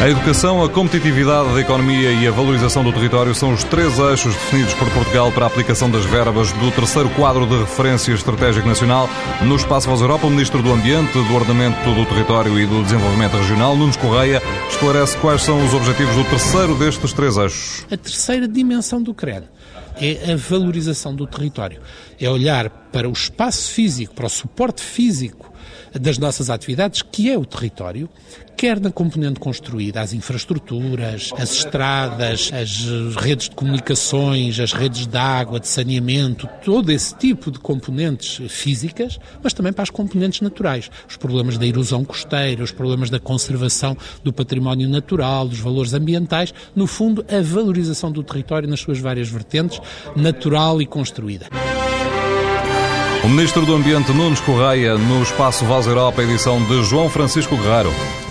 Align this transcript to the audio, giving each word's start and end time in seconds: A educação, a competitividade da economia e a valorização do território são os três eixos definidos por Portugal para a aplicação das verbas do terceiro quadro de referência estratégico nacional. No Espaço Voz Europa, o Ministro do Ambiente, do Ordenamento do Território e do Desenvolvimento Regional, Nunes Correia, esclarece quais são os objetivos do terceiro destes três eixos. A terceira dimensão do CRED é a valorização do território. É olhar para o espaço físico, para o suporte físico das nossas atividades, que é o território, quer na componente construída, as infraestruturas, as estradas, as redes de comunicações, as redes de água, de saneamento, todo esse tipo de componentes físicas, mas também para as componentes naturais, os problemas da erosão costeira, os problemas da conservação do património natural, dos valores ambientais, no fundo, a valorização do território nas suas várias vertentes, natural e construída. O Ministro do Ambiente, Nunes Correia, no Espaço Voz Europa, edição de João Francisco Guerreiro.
A 0.00 0.08
educação, 0.08 0.62
a 0.62 0.68
competitividade 0.68 1.54
da 1.54 1.60
economia 1.60 2.12
e 2.12 2.26
a 2.26 2.30
valorização 2.30 2.84
do 2.84 2.92
território 2.92 3.34
são 3.34 3.54
os 3.54 3.64
três 3.64 3.98
eixos 3.98 4.34
definidos 4.34 4.74
por 4.74 4.90
Portugal 4.90 5.32
para 5.32 5.44
a 5.44 5.46
aplicação 5.46 5.90
das 5.90 6.04
verbas 6.04 6.52
do 6.52 6.70
terceiro 6.72 7.08
quadro 7.10 7.46
de 7.46 7.56
referência 7.58 8.12
estratégico 8.12 8.68
nacional. 8.68 9.08
No 9.42 9.56
Espaço 9.56 9.88
Voz 9.88 10.00
Europa, 10.00 10.26
o 10.26 10.30
Ministro 10.30 10.62
do 10.62 10.72
Ambiente, 10.72 11.12
do 11.12 11.34
Ordenamento 11.34 11.94
do 11.94 12.04
Território 12.04 12.58
e 12.58 12.66
do 12.66 12.82
Desenvolvimento 12.82 13.36
Regional, 13.36 13.76
Nunes 13.76 13.96
Correia, 13.96 14.42
esclarece 14.68 15.16
quais 15.18 15.42
são 15.42 15.64
os 15.64 15.72
objetivos 15.72 16.14
do 16.16 16.24
terceiro 16.24 16.74
destes 16.74 17.12
três 17.12 17.36
eixos. 17.36 17.86
A 17.90 17.96
terceira 17.96 18.46
dimensão 18.46 19.00
do 19.02 19.14
CRED 19.14 19.46
é 19.96 20.32
a 20.32 20.36
valorização 20.36 21.14
do 21.14 21.26
território. 21.26 21.80
É 22.20 22.28
olhar 22.28 22.68
para 22.68 23.08
o 23.08 23.12
espaço 23.12 23.70
físico, 23.70 24.14
para 24.14 24.26
o 24.26 24.30
suporte 24.30 24.82
físico 24.82 25.52
das 26.00 26.18
nossas 26.18 26.50
atividades, 26.50 27.02
que 27.02 27.30
é 27.30 27.38
o 27.38 27.44
território, 27.44 28.08
quer 28.56 28.80
na 28.80 28.90
componente 28.90 29.40
construída, 29.40 30.00
as 30.00 30.12
infraestruturas, 30.12 31.30
as 31.36 31.52
estradas, 31.52 32.50
as 32.52 33.16
redes 33.16 33.48
de 33.48 33.54
comunicações, 33.54 34.58
as 34.60 34.72
redes 34.72 35.06
de 35.06 35.16
água, 35.16 35.60
de 35.60 35.68
saneamento, 35.68 36.48
todo 36.64 36.90
esse 36.90 37.14
tipo 37.16 37.50
de 37.50 37.58
componentes 37.58 38.40
físicas, 38.48 39.18
mas 39.42 39.52
também 39.52 39.72
para 39.72 39.82
as 39.82 39.90
componentes 39.90 40.40
naturais, 40.40 40.90
os 41.08 41.16
problemas 41.16 41.58
da 41.58 41.66
erosão 41.66 42.04
costeira, 42.04 42.62
os 42.62 42.72
problemas 42.72 43.10
da 43.10 43.18
conservação 43.18 43.96
do 44.22 44.32
património 44.32 44.88
natural, 44.88 45.48
dos 45.48 45.58
valores 45.58 45.92
ambientais, 45.92 46.54
no 46.74 46.86
fundo, 46.86 47.24
a 47.28 47.42
valorização 47.42 48.10
do 48.10 48.22
território 48.22 48.68
nas 48.68 48.80
suas 48.80 48.98
várias 48.98 49.28
vertentes, 49.28 49.80
natural 50.14 50.80
e 50.80 50.86
construída. 50.86 51.46
O 53.22 53.28
Ministro 53.28 53.64
do 53.64 53.74
Ambiente, 53.74 54.12
Nunes 54.12 54.40
Correia, 54.40 54.98
no 54.98 55.22
Espaço 55.22 55.64
Voz 55.64 55.86
Europa, 55.86 56.22
edição 56.22 56.62
de 56.66 56.84
João 56.84 57.08
Francisco 57.08 57.56
Guerreiro. 57.56 58.23